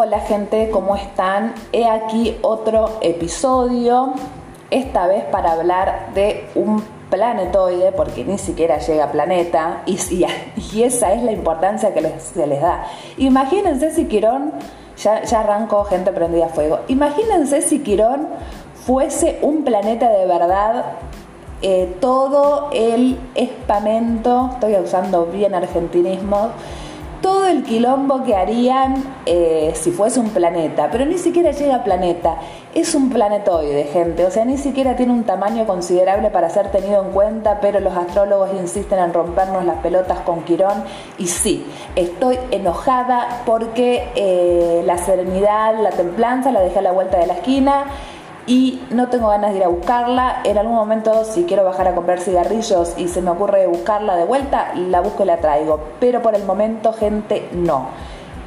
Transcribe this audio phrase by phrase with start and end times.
[0.00, 1.54] Hola gente, ¿cómo están?
[1.72, 4.12] He aquí otro episodio,
[4.70, 9.98] esta vez para hablar de un planetoide, porque ni siquiera llega a planeta, y,
[10.72, 12.84] y esa es la importancia que se les da.
[13.16, 14.52] Imagínense si Quirón,
[14.98, 18.28] ya, ya arrancó gente prendida a fuego, imagínense si Quirón
[18.86, 20.92] fuese un planeta de verdad
[21.60, 26.50] eh, todo el espamento, estoy usando bien argentinismo,
[27.48, 32.36] el quilombo que harían eh, si fuese un planeta, pero ni siquiera llega a planeta,
[32.74, 37.02] es un planetoide, gente, o sea, ni siquiera tiene un tamaño considerable para ser tenido
[37.04, 40.84] en cuenta, pero los astrólogos insisten en rompernos las pelotas con Quirón
[41.18, 41.66] y sí,
[41.96, 47.34] estoy enojada porque eh, la serenidad, la templanza la dejé a la vuelta de la
[47.34, 47.86] esquina
[48.48, 50.40] y no tengo ganas de ir a buscarla.
[50.42, 54.24] En algún momento, si quiero bajar a comprar cigarrillos y se me ocurre buscarla de
[54.24, 55.78] vuelta, la busco y la traigo.
[56.00, 57.88] Pero por el momento, gente, no.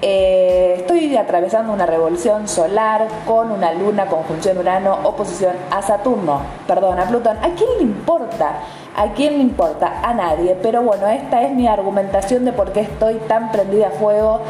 [0.01, 6.99] Eh, estoy atravesando una revolución solar con una luna, conjunción Urano, oposición a Saturno, perdón,
[6.99, 7.37] a Plutón.
[7.37, 8.53] ¿A quién le importa?
[8.95, 10.01] ¿A quién le importa?
[10.01, 10.57] A nadie.
[10.63, 14.41] Pero bueno, esta es mi argumentación de por qué estoy tan prendida a fuego,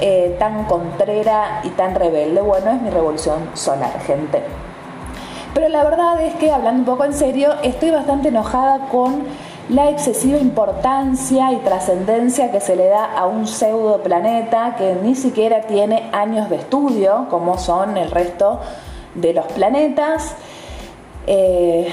[0.00, 2.40] eh, tan contrera y tan rebelde.
[2.40, 4.69] Bueno, es mi revolución solar, gente.
[5.54, 9.24] Pero la verdad es que, hablando un poco en serio, estoy bastante enojada con
[9.68, 15.14] la excesiva importancia y trascendencia que se le da a un pseudo planeta que ni
[15.14, 18.60] siquiera tiene años de estudio, como son el resto
[19.14, 20.34] de los planetas.
[21.26, 21.88] Eh,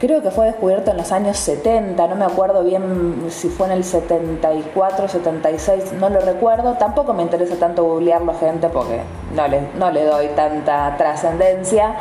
[0.00, 3.72] creo que fue descubierto en los años 70, no me acuerdo bien si fue en
[3.72, 6.74] el 74, 76, no lo recuerdo.
[6.74, 9.00] Tampoco me interesa tanto googlearlo, gente, porque
[9.34, 11.94] no le, no le doy tanta trascendencia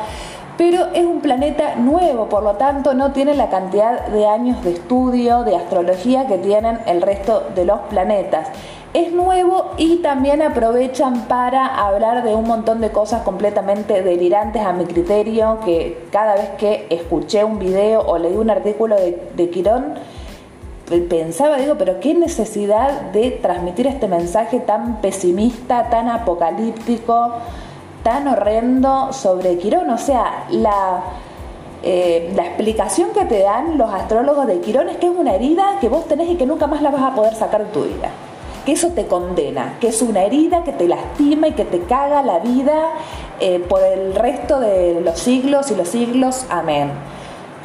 [0.58, 4.72] pero es un planeta nuevo, por lo tanto no tiene la cantidad de años de
[4.72, 8.50] estudio, de astrología que tienen el resto de los planetas.
[8.94, 14.74] Es nuevo y también aprovechan para hablar de un montón de cosas completamente delirantes a
[14.74, 19.50] mi criterio, que cada vez que escuché un video o leí un artículo de, de
[19.52, 19.94] Quirón,
[21.10, 27.34] pensaba, digo, pero qué necesidad de transmitir este mensaje tan pesimista, tan apocalíptico
[28.08, 29.90] horrendo sobre Quirón.
[29.90, 31.04] O sea, la,
[31.84, 35.78] eh, la explicación que te dan los astrólogos de Quirón es que es una herida
[35.82, 38.10] que vos tenés y que nunca más la vas a poder sacar de tu vida.
[38.66, 42.22] Que eso te condena, que es una herida que te lastima y que te caga
[42.22, 42.90] la vida
[43.40, 46.46] eh, por el resto de los siglos y los siglos.
[46.50, 46.92] Amén.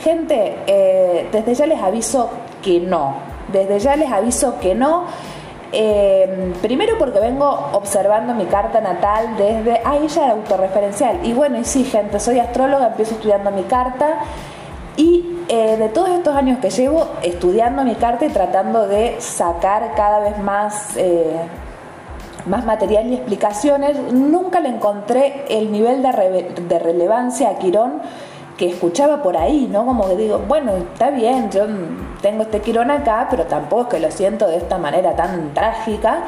[0.02, 2.30] Gente, eh, desde ya les aviso
[2.62, 3.14] que no.
[3.52, 5.04] Desde ya les aviso que no
[5.72, 9.80] eh, primero porque vengo observando mi carta natal desde...
[9.84, 11.20] Ah, ella era autorreferencial.
[11.24, 14.18] Y bueno, y sí, gente, soy astróloga, empiezo estudiando mi carta.
[14.96, 19.94] Y eh, de todos estos años que llevo estudiando mi carta y tratando de sacar
[19.96, 21.36] cada vez más, eh,
[22.46, 28.02] más material y explicaciones, nunca le encontré el nivel de, de relevancia a Quirón
[28.62, 29.84] que escuchaba por ahí, ¿no?
[29.84, 31.66] Como que digo, bueno, está bien, yo
[32.20, 36.26] tengo este quirón acá, pero tampoco es que lo siento de esta manera tan trágica.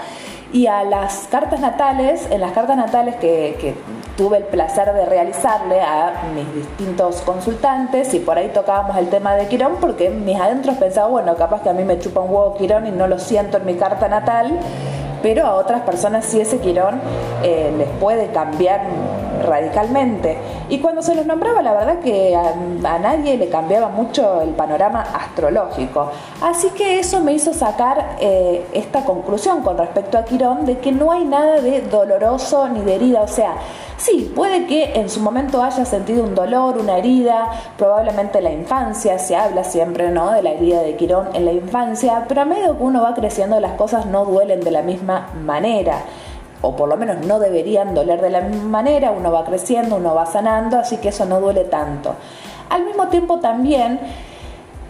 [0.53, 3.77] Y a las cartas natales, en las cartas natales que,
[4.17, 9.37] tuve el placer de realizarle a mis distintos consultantes, y por ahí tocábamos el tema
[9.37, 12.56] de Quirón, porque mis adentros pensaba, bueno, capaz que a mí me chupa un huevo
[12.56, 14.59] Quirón y no lo siento en mi carta natal,
[15.22, 17.01] pero a otras personas sí ese Quirón
[17.45, 18.81] eh, les puede cambiar
[19.44, 20.37] radicalmente.
[20.69, 25.03] Y cuando se los nombraba, la verdad que a, nadie le cambiaba mucho el panorama
[25.03, 26.10] astrológico.
[26.43, 30.93] Así que eso me hizo sacar eh, esta conclusión con respecto a Quirón de que
[30.93, 33.22] no hay nada de doloroso ni de herida.
[33.22, 33.54] O sea,
[33.97, 38.53] sí, puede que en su momento haya sentido un dolor, una herida, probablemente en la
[38.53, 40.33] infancia, se habla siempre ¿no?
[40.33, 43.60] de la herida de Quirón en la infancia, pero a medida que uno va creciendo
[43.60, 46.03] las cosas no duelen de la misma manera
[46.64, 50.14] o por lo menos no deberían doler de la misma manera, uno va creciendo, uno
[50.14, 52.14] va sanando, así que eso no duele tanto.
[52.70, 54.00] Al mismo tiempo también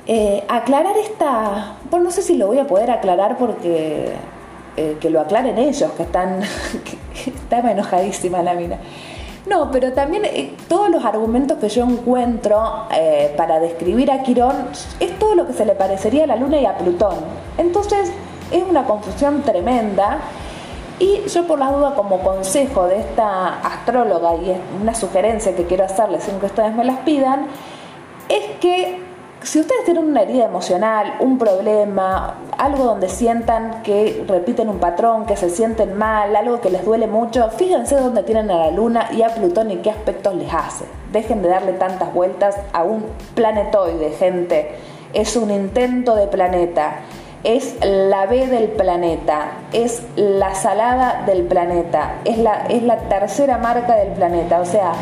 [0.07, 4.13] eh, aclarar esta, bueno, no sé si lo voy a poder aclarar porque
[4.77, 6.43] eh, que lo aclaren ellos, que están,
[7.51, 8.79] enojadísima la mina.
[9.47, 12.87] No, pero también eh, todos los argumentos que yo encuentro
[13.37, 14.69] para describir a Quirón
[15.01, 17.17] es todo lo que se le parecería a la Luna y a Plutón.
[17.59, 18.13] Entonces
[18.53, 20.21] es una confusión tremenda
[20.99, 25.65] y yo por la duda como consejo de esta astróloga y es una sugerencia que
[25.65, 27.47] quiero hacerles sin que ustedes me las pidan,
[28.29, 29.01] es que
[29.43, 35.27] si ustedes tienen una herida emocional, un problema, algo donde sientan que repiten un patrón,
[35.27, 39.09] que se sienten mal, algo que les duele mucho, fíjense dónde tienen a la luna
[39.13, 40.87] y a Plutón y qué aspectos les hace.
[41.13, 43.05] Dejen de darle tantas vueltas a un
[43.35, 44.77] planetoide, gente.
[45.13, 47.01] Es un intento de planeta
[47.45, 53.59] es la B del planeta, es la salada del planeta, es la, es la tercera
[53.59, 54.61] marca del planeta.
[54.61, 54.93] O sea,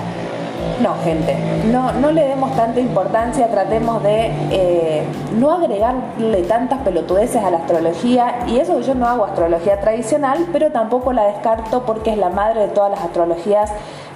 [0.82, 1.36] no, gente,
[1.70, 5.02] no, no le demos tanta importancia, tratemos de eh,
[5.38, 8.40] no agregarle tantas pelotudeces a la astrología.
[8.48, 12.62] Y eso yo no hago astrología tradicional, pero tampoco la descarto porque es la madre
[12.62, 13.70] de todas las astrologías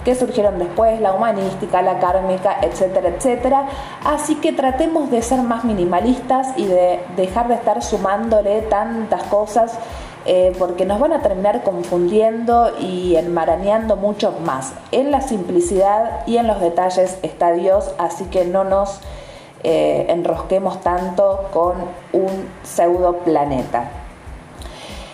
[0.06, 3.66] que surgieron después, la humanística, la kármica, etcétera, etcétera.
[4.04, 9.76] Así que tratemos de ser más minimalistas y de dejar de estar sumándole tantas cosas
[10.24, 14.74] eh, porque nos van a terminar confundiendo y enmarañando mucho más.
[14.92, 19.00] En la simplicidad y en los detalles está Dios, así que no nos
[19.64, 21.74] eh, enrosquemos tanto con
[22.12, 24.05] un pseudo planeta.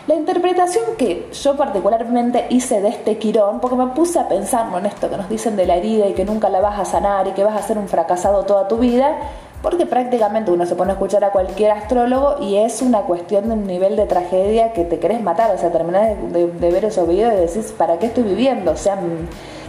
[0.08, 4.84] La interpretación que yo particularmente hice de este Quirón, porque me puse a pensar en
[4.84, 7.30] esto que nos dicen de la herida y que nunca la vas a sanar y
[7.30, 9.16] que vas a ser un fracasado toda tu vida,
[9.62, 13.54] porque prácticamente uno se pone a escuchar a cualquier astrólogo y es una cuestión de
[13.54, 17.34] un nivel de tragedia que te querés matar, o sea, terminás de, ver esos videos
[17.34, 18.72] y decís, ¿para qué estoy viviendo?
[18.72, 18.98] O sea,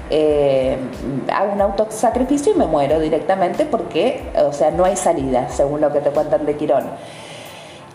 [0.09, 0.77] eh,
[1.31, 5.93] hago un autosacrificio y me muero directamente porque, o sea, no hay salida, según lo
[5.93, 6.85] que te cuentan de Quirón.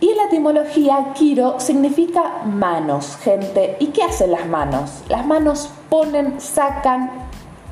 [0.01, 3.77] Y la etimología, Kiro significa manos, gente.
[3.81, 5.03] ¿Y qué hacen las manos?
[5.09, 7.11] Las manos ponen, sacan,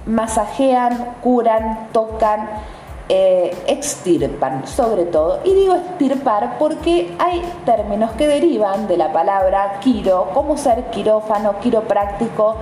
[0.07, 2.49] masajean, curan, tocan,
[3.09, 5.39] eh, extirpan, sobre todo.
[5.45, 11.61] Y digo extirpar porque hay términos que derivan de la palabra quiro, como ser quirófano,
[11.61, 12.57] quiropráctico,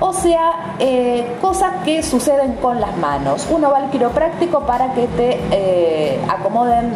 [0.00, 3.46] o sea, eh, cosas que suceden con las manos.
[3.50, 6.92] Uno va al quiropráctico para que te eh, acomoden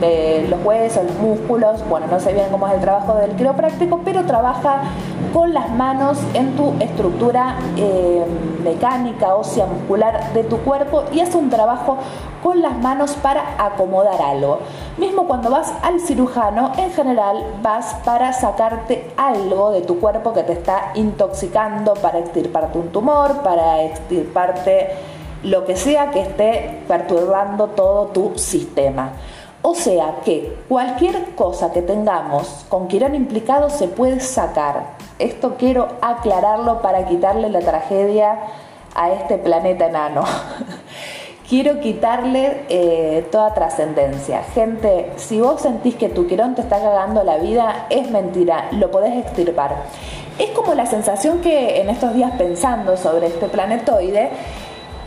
[0.00, 4.00] de los huesos, los músculos, bueno, no sé bien cómo es el trabajo del quiropráctico,
[4.04, 4.82] pero trabaja
[5.32, 8.24] con las manos en tu estructura eh,
[8.62, 11.98] mecánica, ósea, muscular de tu cuerpo y hace un trabajo
[12.42, 14.60] con las manos para acomodar algo.
[14.98, 20.42] Mismo cuando vas al cirujano, en general vas para sacarte algo de tu cuerpo que
[20.42, 24.90] te está intoxicando, para extirparte un tumor, para extirparte
[25.42, 29.12] lo que sea que esté perturbando todo tu sistema.
[29.68, 34.94] O sea que cualquier cosa que tengamos con Quirón implicado se puede sacar.
[35.18, 38.38] Esto quiero aclararlo para quitarle la tragedia
[38.94, 40.22] a este planeta enano.
[41.48, 44.44] quiero quitarle eh, toda trascendencia.
[44.54, 48.92] Gente, si vos sentís que tu Quirón te está cagando la vida, es mentira, lo
[48.92, 49.74] podés extirpar.
[50.38, 54.30] Es como la sensación que en estos días pensando sobre este planetoide,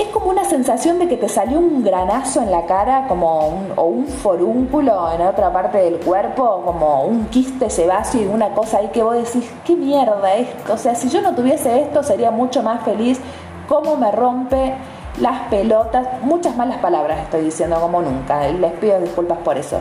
[0.10, 3.86] como una sensación de que te salió un granazo en la cara, como un, o
[3.86, 8.90] un forúnculo en otra parte del cuerpo, como un quiste sebáceo y una cosa ahí
[8.90, 10.74] que vos decís, qué mierda esto.
[10.74, 13.20] O sea, si yo no tuviese esto sería mucho más feliz.
[13.68, 14.74] ¿Cómo me rompe
[15.20, 16.08] las pelotas?
[16.24, 18.48] Muchas malas palabras estoy diciendo como nunca.
[18.48, 19.80] Les pido disculpas por eso.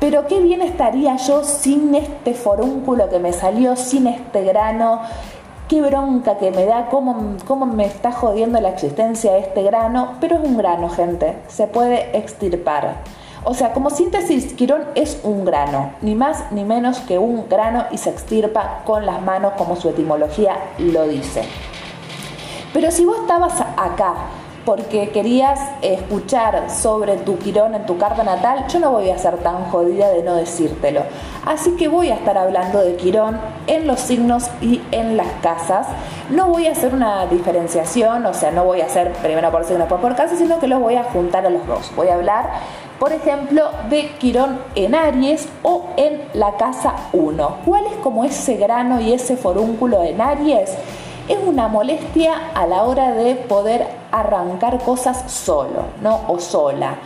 [0.00, 5.00] Pero qué bien estaría yo sin este forúnculo que me salió, sin este grano
[5.68, 10.36] qué bronca que me da, cómo, cómo me está jodiendo la existencia este grano, pero
[10.36, 13.02] es un grano, gente, se puede extirpar.
[13.46, 17.84] O sea, como síntesis, Quirón es un grano, ni más ni menos que un grano
[17.90, 21.42] y se extirpa con las manos como su etimología lo dice.
[22.72, 24.14] Pero si vos estabas acá
[24.64, 29.36] porque querías escuchar sobre tu Quirón en tu carta natal, yo no voy a ser
[29.38, 31.02] tan jodida de no decírtelo.
[31.44, 35.86] Así que voy a estar hablando de Quirón en los signos y en las casas.
[36.30, 39.80] No voy a hacer una diferenciación, o sea, no voy a hacer primero por signo,
[39.80, 41.92] después por casa, sino que los voy a juntar a los dos.
[41.94, 42.50] Voy a hablar,
[42.98, 47.56] por ejemplo, de Quirón en Aries o en la casa 1.
[47.64, 50.70] ¿Cuál es como ese grano y ese forúnculo en Aries?
[51.28, 56.20] Es una molestia a la hora de poder arrancar cosas solo, ¿no?
[56.28, 56.96] O sola.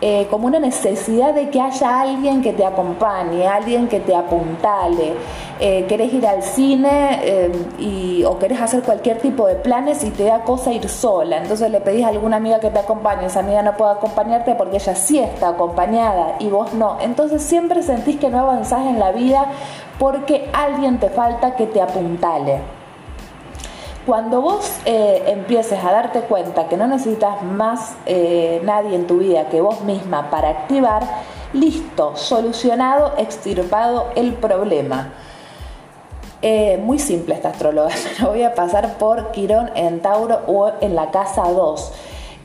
[0.00, 5.14] Eh, como una necesidad de que haya alguien que te acompañe, alguien que te apuntale.
[5.60, 10.10] Eh, querés ir al cine eh, y, o querés hacer cualquier tipo de planes y
[10.10, 11.38] te da cosa ir sola.
[11.38, 13.26] Entonces le pedís a alguna amiga que te acompañe.
[13.26, 16.98] Esa amiga no puede acompañarte porque ella sí está acompañada y vos no.
[17.00, 19.46] Entonces siempre sentís que no avanzás en la vida
[19.98, 22.73] porque alguien te falta que te apuntale.
[24.06, 29.16] Cuando vos eh, empieces a darte cuenta que no necesitas más eh, nadie en tu
[29.16, 31.02] vida que vos misma para activar,
[31.54, 35.14] listo, solucionado, extirpado el problema.
[36.42, 40.94] Eh, muy simple esta astróloga, lo voy a pasar por Quirón en Tauro o en
[40.94, 41.92] la casa 2.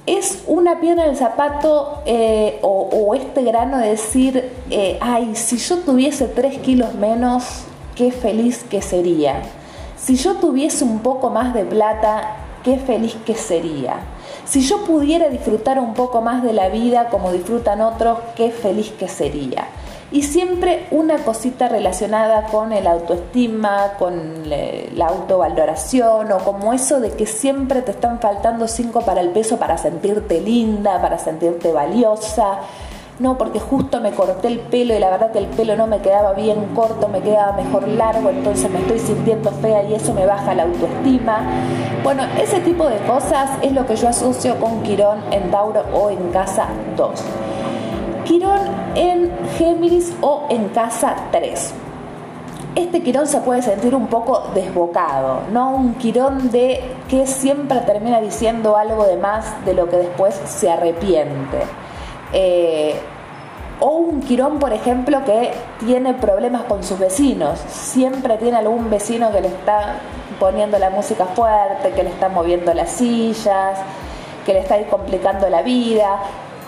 [0.06, 2.02] Es una piedra en el zapato
[2.62, 4.50] o, o, este grano de decir,
[5.02, 9.42] ay, si yo tuviese 3 kilos menos, qué feliz que sería
[10.10, 13.98] si yo tuviese un poco más de plata, qué feliz que sería.
[14.44, 18.92] Si yo pudiera disfrutar un poco más de la vida como disfrutan otros, qué feliz
[18.98, 19.68] que sería.
[20.12, 27.12] Y siempre una cosita relacionada con el autoestima, con la autovaloración o como eso de
[27.12, 32.62] que siempre te están faltando cinco para el peso para sentirte linda, para sentirte valiosa
[33.20, 36.00] no, porque justo me corté el pelo y la verdad que el pelo no me
[36.00, 40.26] quedaba bien corto, me quedaba mejor largo, entonces me estoy sintiendo fea y eso me
[40.26, 41.42] baja la autoestima.
[42.04, 46.10] Bueno, ese tipo de cosas es lo que yo asocio con Quirón en Tauro o
[46.10, 47.24] en casa 2.
[48.24, 48.60] Quirón
[48.96, 51.74] en Géminis o en casa 3
[52.76, 55.72] este quirón se puede sentir un poco desbocado, ¿no?
[55.72, 60.70] Un quirón de que siempre termina diciendo algo de más de lo que después se
[60.70, 61.58] arrepiente.
[62.34, 62.96] Eh,
[63.80, 67.60] o un Quirón, por ejemplo, que tiene problemas con sus vecinos.
[67.70, 69.96] Siempre tiene algún vecino que le está
[70.40, 73.80] poniendo la música fuerte, que le está moviendo las sillas,
[74.46, 76.20] que le está complicando la vida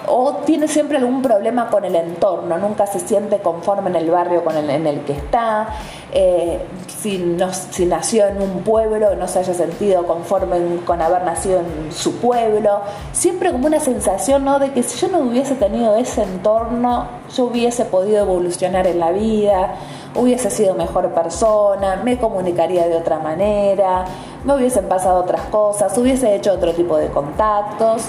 [0.07, 4.43] o tiene siempre algún problema con el entorno, nunca se siente conforme en el barrio
[4.43, 5.69] con el, en el que está,
[6.11, 7.37] eh, si,
[7.71, 12.17] si, nació en un pueblo no se haya sentido conforme con haber nacido en su
[12.17, 12.81] pueblo,
[13.11, 14.59] siempre como una sensación ¿no?
[14.59, 19.11] de que si yo no hubiese tenido ese entorno, yo hubiese podido evolucionar en la
[19.11, 19.75] vida,
[20.15, 24.05] hubiese sido mejor persona, me comunicaría de otra manera,
[24.43, 28.03] me hubiesen pasado otras cosas, hubiese hecho otro tipo de contactos.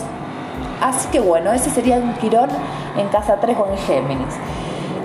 [0.82, 2.50] Así que bueno, ese sería un Quirón
[2.98, 4.34] en casa 3 o en Géminis.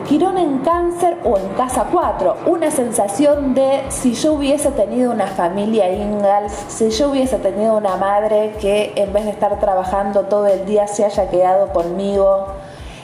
[0.07, 5.27] Quirón en cáncer o en casa 4, una sensación de si yo hubiese tenido una
[5.27, 10.47] familia Ingalls, si yo hubiese tenido una madre que en vez de estar trabajando todo
[10.47, 12.47] el día se haya quedado conmigo,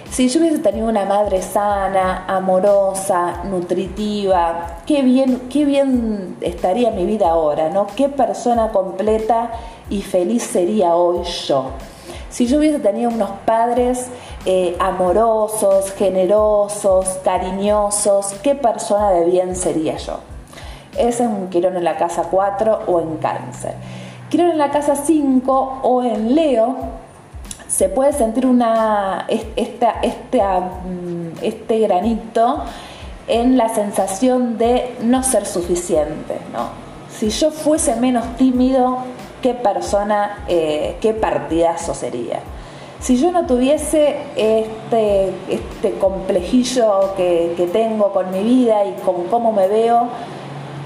[0.09, 7.05] si yo hubiese tenido una madre sana, amorosa, nutritiva, qué bien, qué bien estaría mi
[7.05, 7.85] vida ahora, ¿no?
[7.95, 9.51] Qué persona completa
[9.91, 11.65] y feliz sería hoy yo.
[12.33, 14.07] Si yo hubiese tenido unos padres
[14.47, 20.17] eh, amorosos, generosos, cariñosos, ¿qué persona de bien sería yo?
[20.97, 23.75] Ese es un Quirón en la casa 4 o en cáncer.
[24.31, 26.75] Quirón en la casa 5 o en Leo,
[27.67, 28.47] se puede sentir
[29.27, 29.87] este,
[31.43, 32.63] este granito
[33.27, 36.39] en la sensación de no ser suficiente.
[36.51, 36.69] ¿no?
[37.15, 39.03] Si yo fuese menos tímido,
[39.43, 42.39] qué persona, eh, qué partidazo sería.
[42.99, 49.25] Si yo no tuviese este, este complejillo que, que tengo con mi vida y con
[49.25, 50.07] cómo me veo,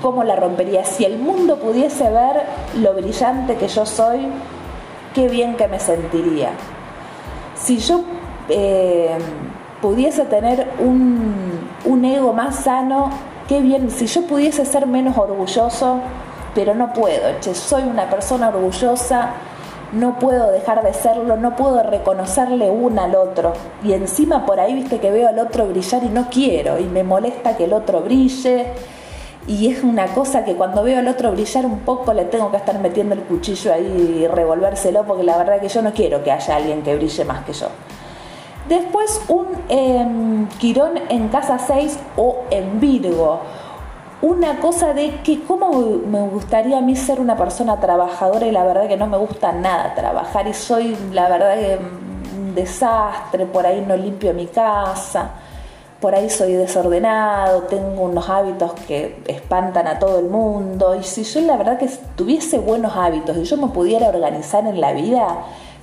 [0.01, 0.83] ¿cómo la rompería?
[0.83, 2.41] Si el mundo pudiese ver
[2.81, 4.27] lo brillante que yo soy,
[5.13, 6.49] qué bien que me sentiría.
[7.55, 8.01] Si yo
[8.49, 9.15] eh,
[9.79, 13.11] pudiese tener un, un ego más sano,
[13.47, 13.91] qué bien.
[13.91, 15.99] Si yo pudiese ser menos orgulloso,
[16.57, 17.21] pero no puedo,
[17.53, 19.29] soy una persona orgullosa,
[19.91, 23.53] no puedo dejar de serlo, no puedo reconocerle una al otro.
[23.83, 27.03] Y encima por ahí, viste que veo al otro brillar y no quiero, y me
[27.03, 28.73] molesta que el otro brille.
[29.45, 32.57] Y es una cosa que cuando veo al otro brillar un poco le tengo que
[32.57, 36.31] estar metiendo el cuchillo ahí y revolvérselo, porque la verdad que yo no quiero que
[36.31, 37.67] haya alguien que brille más que yo.
[38.67, 43.41] Después un em, Quirón en casa 6 o en Virgo
[44.21, 48.63] una cosa de que cómo me gustaría a mí ser una persona trabajadora y la
[48.63, 51.79] verdad que no me gusta nada trabajar y soy la verdad que
[52.35, 55.31] un desastre, por ahí no limpio mi casa,
[55.99, 61.23] por ahí soy desordenado, tengo unos hábitos que espantan a todo el mundo y si
[61.23, 65.27] yo la verdad que tuviese buenos hábitos y yo me pudiera organizar en la vida,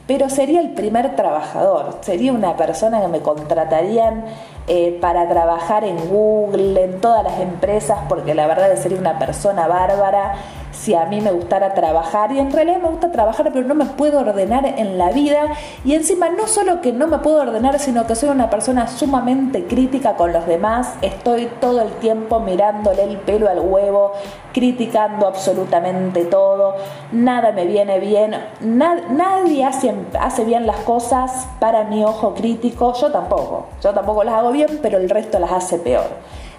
[0.07, 4.25] pero sería el primer trabajador, sería una persona que me contratarían
[4.66, 9.18] eh, para trabajar en Google, en todas las empresas, porque la verdad es sería una
[9.18, 10.35] persona bárbara
[10.75, 13.87] si a mí me gustara trabajar y en realidad me gusta trabajar pero no me
[13.87, 15.47] puedo ordenar en la vida
[15.85, 19.64] y encima no solo que no me puedo ordenar sino que soy una persona sumamente
[19.64, 24.12] crítica con los demás, estoy todo el tiempo mirándole el pelo al huevo,
[24.52, 26.76] criticando absolutamente todo,
[27.12, 33.11] nada me viene bien, nadie hace, hace bien las cosas para mi ojo crítico, yo
[33.11, 36.08] tampoco, yo tampoco las hago pero el resto las hace peor.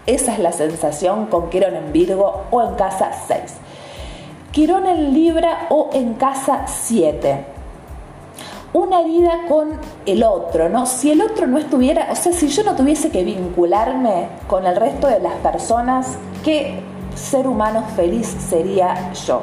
[0.05, 3.41] Esa es la sensación con Quirón en Virgo o en casa 6.
[4.51, 7.45] Quirón en Libra o en casa 7.
[8.73, 10.85] Una herida con el otro, ¿no?
[10.85, 14.75] Si el otro no estuviera, o sea, si yo no tuviese que vincularme con el
[14.75, 16.81] resto de las personas, ¿qué
[17.15, 19.41] ser humano feliz sería yo?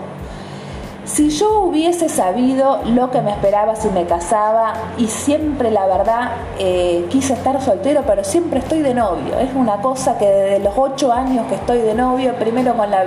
[1.05, 6.31] Si yo hubiese sabido lo que me esperaba si me casaba y siempre la verdad
[6.61, 9.39] eh, quise estar soltero, pero siempre estoy de novio.
[9.41, 13.05] Es una cosa que desde los ocho años que estoy de novio, primero con la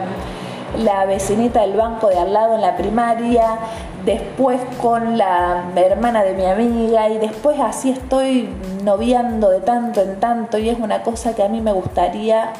[0.84, 3.58] la vecinita del banco de al lado en la primaria,
[4.04, 8.50] después con la hermana de mi amiga y después así estoy
[8.84, 12.52] noviando de tanto en tanto y es una cosa que a mí me gustaría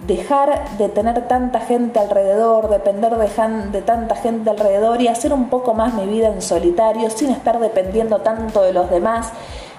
[0.00, 3.28] dejar de tener tanta gente alrededor, depender de,
[3.72, 7.58] de, tanta gente alrededor y hacer un poco más mi vida en solitario sin estar
[7.58, 9.32] dependiendo tanto de los demás.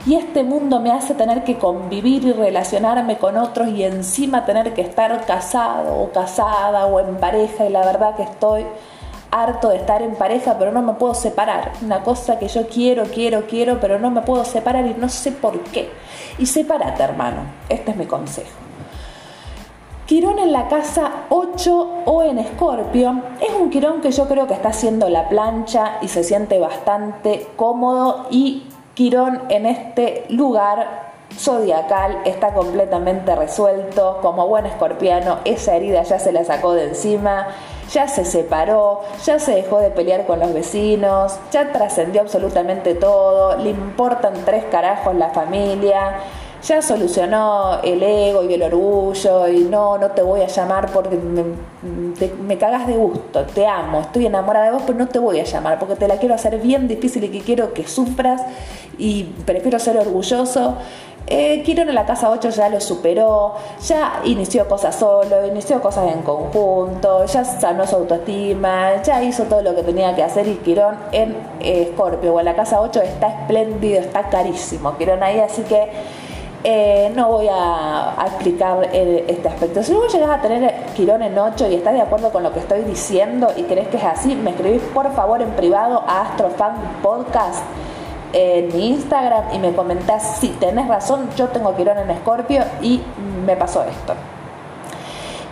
[0.05, 4.73] Y este mundo me hace tener que convivir y relacionarme con otros y encima tener
[4.73, 8.65] que estar casado o casada o en pareja y la verdad que estoy
[9.29, 11.73] harto de estar en pareja pero no me puedo separar.
[11.83, 15.31] Una cosa que yo quiero, quiero, quiero pero no me puedo separar y no sé
[15.31, 15.91] por qué.
[16.39, 18.66] Y sepárate hermano, este es mi consejo.
[20.07, 23.23] Quirón en la casa 8 o en Escorpio.
[23.41, 27.45] Es un Quirón que yo creo que está haciendo la plancha y se siente bastante
[27.57, 36.03] cómodo y Quirón en este lugar zodiacal está completamente resuelto, como buen escorpiano, esa herida
[36.03, 37.47] ya se la sacó de encima,
[37.91, 43.57] ya se separó, ya se dejó de pelear con los vecinos, ya trascendió absolutamente todo,
[43.57, 46.15] le importan tres carajos la familia
[46.63, 51.17] ya solucionó el ego y el orgullo y no, no te voy a llamar porque
[51.17, 55.43] me, cagas de gusto, te amo, estoy enamorada de vos, pero no te voy a
[55.43, 58.41] llamar porque te la quiero hacer bien difícil y que quiero que sufras
[58.97, 60.75] y prefiero ser orgulloso.
[61.29, 66.13] Eh, Quirón en la casa 8 ya lo superó, ya inició cosas solo, inició cosas
[66.13, 70.55] en conjunto, ya sanó su autoestima, ya hizo todo lo que tenía que hacer y
[70.55, 75.63] Quirón en Escorpio o en la casa 8 está espléndido, está carísimo Quirón ahí, así
[75.63, 75.89] que
[76.69, 79.81] eh, no voy a, explicar este aspecto.
[79.81, 82.59] Si luego llegas a tener Quirón en 8 y estás de acuerdo con lo que
[82.59, 86.75] estoy diciendo y crees que es así, me escribís por favor en privado a Astrofan
[87.01, 87.63] Podcast
[88.33, 93.01] en mi Instagram y me comentás si tenés razón, yo tengo Quirón en Escorpio y
[93.45, 94.15] me pasó esto.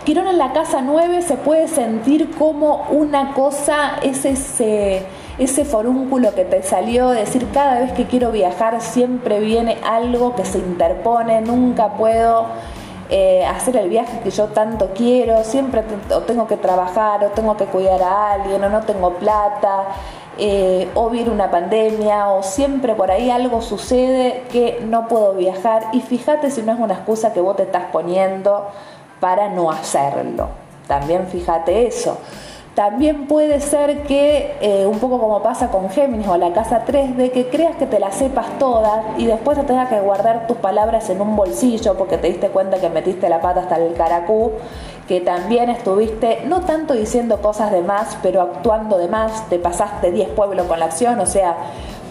[0.04, 5.06] Quirón en la casa 9 se puede sentir como una cosa, es ese
[5.38, 10.44] ese forúnculo que te salió, decir cada vez que quiero viajar siempre viene algo que
[10.44, 12.46] se interpone, nunca puedo
[13.10, 17.56] eh, hacer el viaje que yo tanto quiero, siempre o tengo que trabajar o tengo
[17.56, 19.84] que cuidar a alguien o no tengo plata.
[20.38, 25.84] Eh, o viene una pandemia o siempre por ahí algo sucede que no puedo viajar
[25.92, 28.66] y fíjate si no es una excusa que vos te estás poniendo
[29.18, 30.48] para no hacerlo.
[30.86, 32.18] También fíjate eso.
[32.76, 37.16] También puede ser que, eh, un poco como pasa con Géminis o la casa 3,
[37.16, 40.58] de que creas que te las sepas todas y después te tengas que guardar tus
[40.58, 44.52] palabras en un bolsillo porque te diste cuenta que metiste la pata hasta el caracú,
[45.08, 50.12] que también estuviste no tanto diciendo cosas de más, pero actuando de más, te pasaste
[50.12, 51.56] 10 pueblos con la acción, o sea,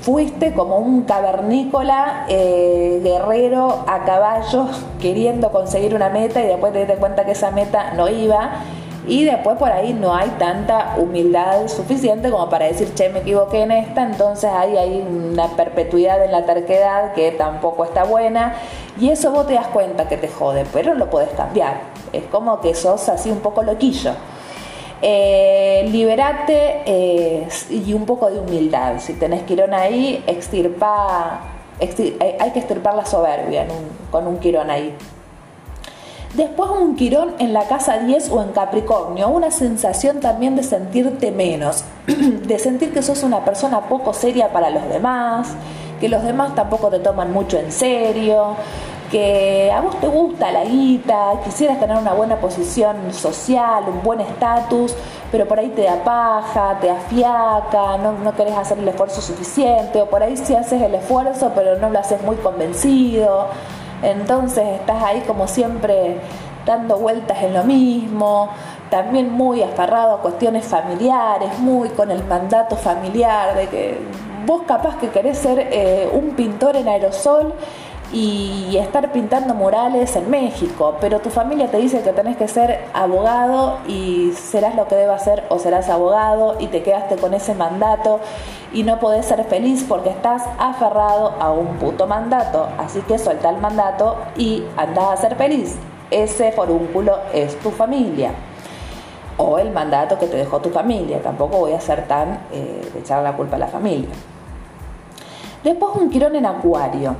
[0.01, 4.67] fuiste como un cavernícola eh, guerrero a caballo
[4.99, 8.63] queriendo conseguir una meta y después te diste cuenta que esa meta no iba
[9.07, 13.61] y después por ahí no hay tanta humildad suficiente como para decir, che, me equivoqué
[13.61, 18.55] en esta, entonces ahí hay una perpetuidad en la terquedad que tampoco está buena
[18.99, 21.81] y eso vos te das cuenta que te jode, pero lo podés cambiar.
[22.13, 24.11] Es como que sos así un poco loquillo.
[25.01, 28.95] Eh, liberate eh, y un poco de humildad.
[28.99, 31.41] Si tenés quirón ahí, extirpa,
[31.79, 33.65] hay que extirpar la soberbia
[34.09, 34.95] con un quirón ahí.
[36.35, 41.31] Después un quirón en la casa 10 o en Capricornio, una sensación también de sentirte
[41.31, 45.53] menos, de sentir que sos una persona poco seria para los demás,
[46.01, 48.57] que los demás tampoco te toman mucho en serio,
[49.09, 54.19] que a vos te gusta la guita, quisieras tener una buena posición social, un buen
[54.19, 54.93] estatus,
[55.31, 60.01] pero por ahí te da paja, te afiaca, no, no querés hacer el esfuerzo suficiente,
[60.01, 63.47] o por ahí sí haces el esfuerzo pero no lo haces muy convencido.
[64.01, 66.17] Entonces estás ahí como siempre
[66.65, 68.49] dando vueltas en lo mismo,
[68.89, 73.99] también muy aferrado a cuestiones familiares, muy con el mandato familiar, de que
[74.45, 77.53] vos capaz que querés ser eh, un pintor en aerosol
[78.13, 82.85] y estar pintando murales en México, pero tu familia te dice que tenés que ser
[82.93, 87.55] abogado y serás lo que debas ser o serás abogado y te quedaste con ese
[87.55, 88.19] mandato
[88.73, 92.67] y no podés ser feliz porque estás aferrado a un puto mandato.
[92.77, 95.75] Así que suelta el mandato y andás a ser feliz.
[96.11, 98.31] Ese forúnculo es tu familia
[99.37, 101.21] o el mandato que te dejó tu familia.
[101.21, 104.09] Tampoco voy a ser tan eh, de echar la culpa a la familia.
[105.63, 107.15] Después un quirón en acuario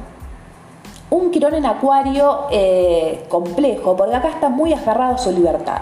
[1.15, 5.82] un Quirón en Acuario eh, complejo, porque acá está muy aferrado a su libertad.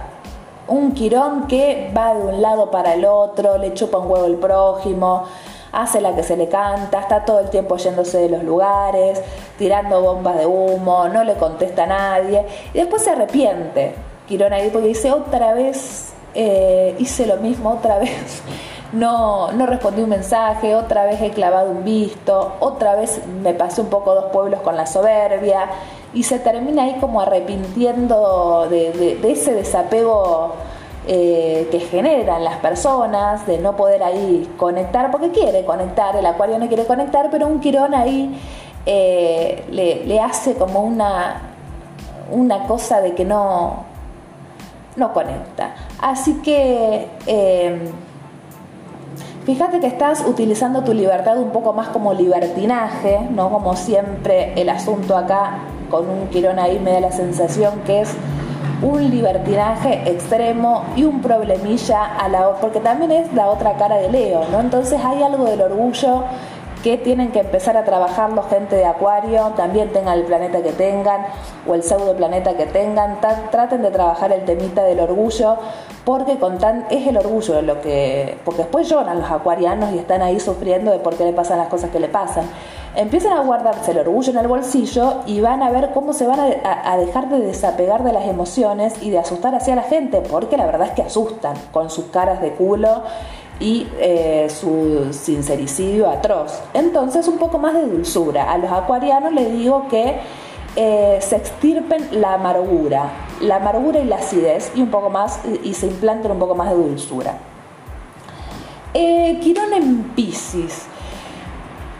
[0.67, 4.35] Un Quirón que va de un lado para el otro, le chupa un huevo el
[4.35, 5.23] prójimo,
[5.71, 9.21] hace la que se le canta, está todo el tiempo yéndose de los lugares,
[9.57, 13.95] tirando bombas de humo, no le contesta a nadie, y después se arrepiente.
[14.27, 18.41] Quirón ahí porque dice otra vez eh, hice lo mismo otra vez.
[18.93, 23.81] No, no respondí un mensaje, otra vez he clavado un visto, otra vez me pasé
[23.81, 25.67] un poco dos pueblos con la soberbia
[26.13, 30.53] y se termina ahí como arrepintiendo de, ese desapego
[31.07, 36.59] eh, que generan las personas, de no poder ahí conectar, porque quiere conectar, el acuario
[36.59, 38.39] no quiere conectar, pero un quirón ahí
[38.85, 41.41] eh, le, hace como una,
[42.29, 43.85] una cosa de que no,
[44.97, 45.73] no conecta.
[45.99, 47.91] Así que eh,
[49.45, 54.69] fíjate que estás utilizando tu libertad un poco más como libertinaje, no como siempre el
[54.69, 58.15] asunto acá con un quirón ahí me da la sensación que es
[58.81, 64.09] un libertinaje extremo y un problemilla a la porque también es la otra cara de
[64.09, 64.59] Leo, ¿no?
[64.59, 66.23] Entonces hay algo del orgullo
[66.83, 70.73] que tienen que empezar a trabajar los gente de Acuario, también tengan el planeta que
[70.73, 71.25] tengan
[71.65, 73.19] o el pseudo planeta que tengan,
[73.49, 75.57] traten de trabajar el temita del orgullo,
[76.03, 80.21] porque con tan, es el orgullo lo que, porque después lloran los acuarianos y están
[80.21, 82.43] ahí sufriendo de por qué le pasan las cosas que le pasan.
[82.95, 86.39] Empiezan a guardarse el orgullo en el bolsillo y van a ver cómo se van
[86.41, 90.65] a, dejar de desapegar de las emociones y de asustar hacia la gente, porque la
[90.65, 93.01] verdad es que asustan con sus caras de culo
[93.63, 96.59] y eh, su sincericidio atroz.
[96.73, 98.51] Entonces un poco más de dulzura.
[98.51, 100.17] A los acuarianos les digo que
[100.75, 105.73] eh, se extirpen la amargura, la amargura y la acidez y un poco más y
[105.75, 107.37] se implanten un poco más de dulzura.
[108.93, 110.83] Eh, Quirón en Pisces.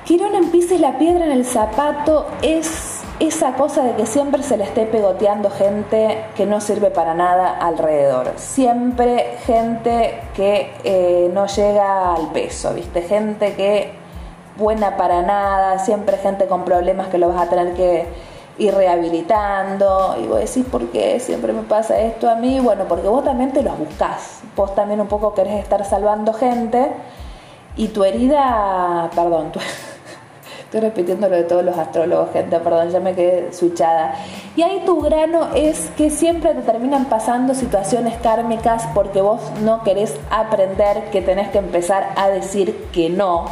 [0.03, 2.92] Quirón en Pisces, la piedra en el zapato es
[3.27, 7.57] esa cosa de que siempre se le esté pegoteando gente que no sirve para nada
[7.57, 8.33] alrededor.
[8.35, 13.01] Siempre gente que eh, no llega al peso, ¿viste?
[13.01, 13.91] Gente que
[14.57, 18.07] buena para nada, siempre gente con problemas que lo vas a tener que
[18.57, 20.17] ir rehabilitando.
[20.21, 22.59] Y vos decís, ¿por qué siempre me pasa esto a mí?
[22.59, 24.41] Bueno, porque vos también te los buscás.
[24.55, 26.91] Vos también un poco querés estar salvando gente
[27.75, 29.59] y tu herida, perdón, tu
[30.73, 34.15] Estoy repitiendo lo de todos los astrólogos, gente, perdón, ya me quedé switchada.
[34.55, 39.83] Y ahí tu grano es que siempre te terminan pasando situaciones kármicas porque vos no
[39.83, 43.45] querés aprender que tenés que empezar a decir que no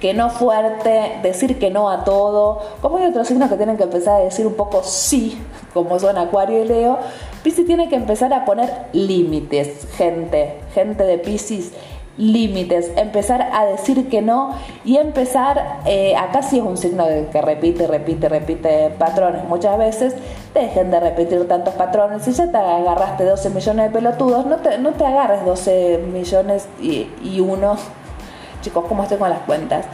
[0.00, 2.60] que no fuerte, decir que no a todo.
[2.82, 6.18] Como hay otros signos que tienen que empezar a decir un poco sí, como son
[6.18, 6.98] Acuario y Leo,
[7.42, 11.72] Pisces tiene que empezar a poner límites, gente, gente de Pisces
[12.18, 17.26] límites, empezar a decir que no y empezar, eh, acá sí es un signo de
[17.26, 20.14] que repite, repite, repite patrones muchas veces,
[20.54, 24.78] dejen de repetir tantos patrones, si ya te agarraste 12 millones de pelotudos, no te,
[24.78, 27.76] no te agarres 12 millones y, y uno,
[28.62, 29.84] chicos, ¿cómo estoy con las cuentas?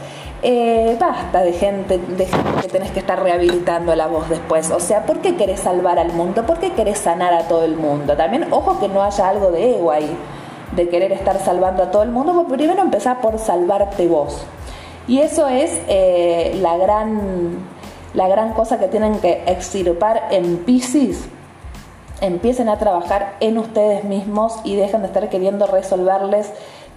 [0.45, 4.69] Eh, basta de gente, de gente que tenés que estar rehabilitando la voz después.
[4.71, 6.45] O sea, ¿por qué querés salvar al mundo?
[6.45, 8.17] ¿Por qué querés sanar a todo el mundo?
[8.17, 10.17] También, ojo que no haya algo de ego ahí
[10.75, 14.45] de querer estar salvando a todo el mundo, pues primero empezar por salvarte vos.
[15.07, 17.57] Y eso es eh, la, gran,
[18.13, 21.25] la gran cosa que tienen que extirpar en Pisces.
[22.21, 26.51] Empiecen a trabajar en ustedes mismos y dejen de estar queriendo resolverles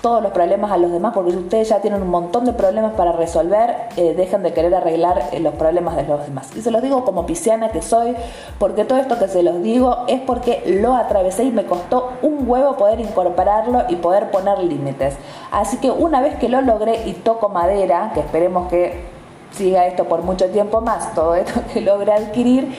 [0.07, 3.11] todos los problemas a los demás, porque ustedes ya tienen un montón de problemas para
[3.11, 6.49] resolver, eh, dejen de querer arreglar eh, los problemas de los demás.
[6.55, 8.15] Y se los digo como pisciana que soy,
[8.61, 12.49] porque todo esto que se los digo es porque lo atravesé y me costó un
[12.49, 15.17] huevo poder incorporarlo y poder poner límites.
[15.51, 19.01] Así que una vez que lo logré y toco madera, que esperemos que
[19.51, 22.73] siga esto por mucho tiempo más, todo esto que logré adquirir,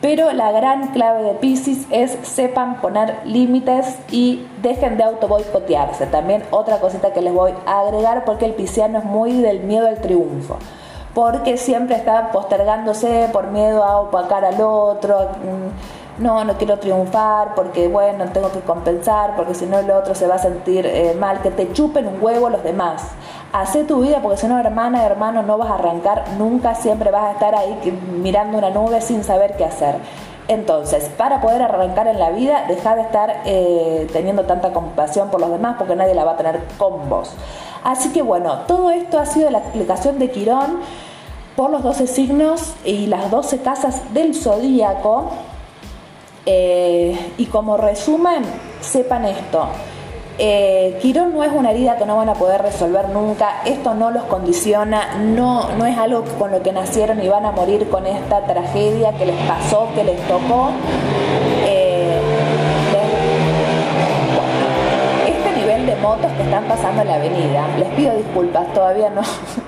[0.00, 6.06] pero la gran clave de Pisces es sepan poner límites y dejen de auto boicotearse.
[6.06, 9.86] También otra cosita que les voy a agregar porque el pisciano es muy del miedo
[9.86, 10.58] al triunfo.
[11.14, 15.30] Porque siempre está postergándose por miedo a opacar al otro.
[15.42, 20.14] Mm, no, no quiero triunfar porque, bueno, tengo que compensar, porque si no el otro
[20.14, 23.02] se va a sentir eh, mal, que te chupen un huevo los demás.
[23.52, 27.24] Hacé tu vida porque si no, hermana, hermano, no vas a arrancar nunca, siempre vas
[27.24, 29.96] a estar ahí mirando una nube sin saber qué hacer.
[30.48, 35.40] Entonces, para poder arrancar en la vida, deja de estar eh, teniendo tanta compasión por
[35.40, 37.32] los demás porque nadie la va a tener con vos.
[37.82, 40.80] Así que bueno, todo esto ha sido la explicación de Quirón
[41.56, 45.30] por los 12 signos y las 12 casas del zodíaco.
[46.44, 48.44] Eh, y como resumen,
[48.80, 49.66] sepan esto.
[50.38, 54.10] Eh, Quirón no es una herida que no van a poder resolver nunca, esto no
[54.10, 58.06] los condiciona, no, no es algo con lo que nacieron y van a morir con
[58.06, 60.72] esta tragedia que les pasó, que les tocó.
[61.64, 62.20] Eh,
[65.26, 69.22] este nivel de motos que están pasando en la avenida, les pido disculpas, todavía no,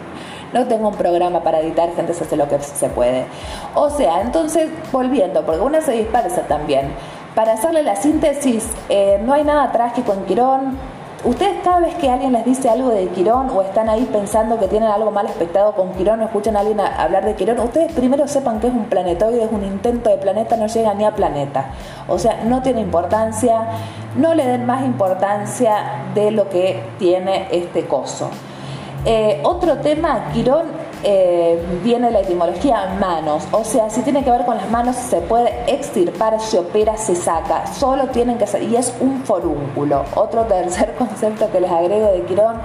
[0.52, 3.24] no tengo un programa para editar, gente se hace lo que se puede.
[3.74, 6.90] O sea, entonces, volviendo, porque una se dispersa también
[7.34, 10.78] Para hacerle la síntesis, eh, no hay nada trágico en Quirón,
[11.24, 14.68] Ustedes cada vez que alguien les dice algo de Quirón o están ahí pensando que
[14.68, 18.28] tienen algo mal expectado con Quirón o escuchan a alguien hablar de Quirón, ustedes primero
[18.28, 21.72] sepan que es un planetoide, es un intento de planeta, no llega ni a planeta.
[22.06, 23.66] O sea, no tiene importancia,
[24.16, 28.30] no le den más importancia de lo que tiene este coso.
[29.04, 30.66] Eh, otro tema, Quirón
[31.04, 35.20] eh, viene la etimología manos, o sea, si tiene que ver con las manos se
[35.20, 40.04] puede extirpar, se opera, se saca, solo tienen que ser, y es un forúnculo.
[40.14, 42.56] Otro tercer concepto que les agrego de Quirón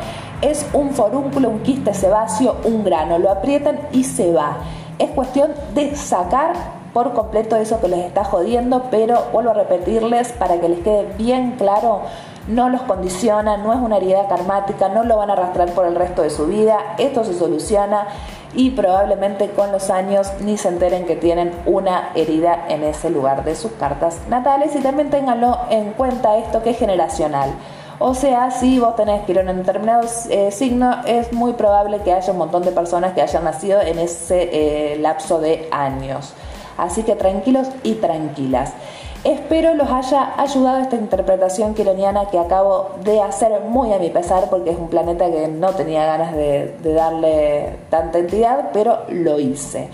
[0.42, 4.58] es un forúnculo, un quiste sebáceo, un grano, lo aprietan y se va.
[5.00, 6.54] Es cuestión de sacar
[6.94, 11.08] por completo eso que les está jodiendo, pero vuelvo a repetirles para que les quede
[11.18, 12.02] bien claro,
[12.48, 15.96] no los condiciona, no es una herida karmática, no lo van a arrastrar por el
[15.96, 18.08] resto de su vida, esto se soluciona
[18.56, 23.44] y probablemente con los años ni se enteren que tienen una herida en ese lugar
[23.44, 27.52] de sus cartas natales y también ténganlo en cuenta esto que es generacional.
[28.00, 32.32] O sea, si vos tenés Quirón en determinado eh, signo, es muy probable que haya
[32.32, 36.34] un montón de personas que hayan nacido en ese eh, lapso de años.
[36.78, 38.74] Así que tranquilos y tranquilas.
[39.24, 44.50] Espero los haya ayudado esta interpretación quironiana que acabo de hacer muy a mi pesar
[44.50, 49.40] porque es un planeta que no tenía ganas de, de darle tanta entidad, pero lo
[49.40, 49.88] hice.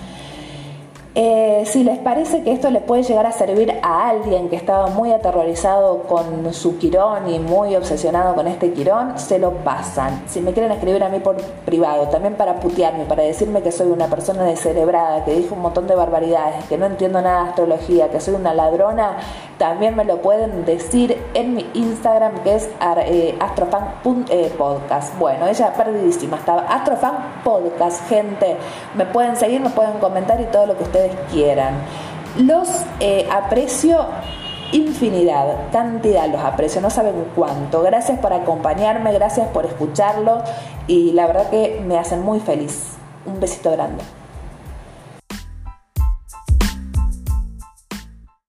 [1.16, 4.88] Eh, si les parece que esto le puede llegar a servir a alguien que estaba
[4.88, 10.24] muy aterrorizado con su quirón y muy obsesionado con este quirón, se lo pasan.
[10.28, 13.88] Si me quieren escribir a mí por privado, también para putearme, para decirme que soy
[13.88, 18.10] una persona descerebrada, que dijo un montón de barbaridades, que no entiendo nada de astrología,
[18.10, 19.18] que soy una ladrona,
[19.58, 22.70] también me lo pueden decir en mi Instagram que es
[23.06, 25.14] eh, astrofan.podcast.
[25.14, 26.62] Eh, bueno, ella perdidísima estaba.
[26.62, 28.56] Astrofan podcast, gente.
[28.96, 30.84] Me pueden seguir, me pueden comentar y todo lo que
[31.32, 31.76] quieran.
[32.38, 34.06] Los eh, aprecio
[34.72, 37.82] infinidad, cantidad los aprecio, no saben cuánto.
[37.82, 40.44] Gracias por acompañarme, gracias por escucharlo
[40.88, 42.96] y la verdad que me hacen muy feliz.
[43.26, 44.04] Un besito grande.